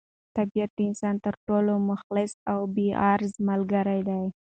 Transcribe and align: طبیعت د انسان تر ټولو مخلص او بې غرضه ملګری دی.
طبیعت 0.37 0.71
د 0.75 0.79
انسان 0.89 1.15
تر 1.25 1.35
ټولو 1.47 1.73
مخلص 1.89 2.31
او 2.51 2.59
بې 2.75 2.87
غرضه 3.01 3.39
ملګری 3.49 4.01
دی. 4.09 4.23